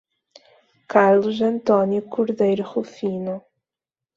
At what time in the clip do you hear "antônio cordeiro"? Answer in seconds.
1.43-2.63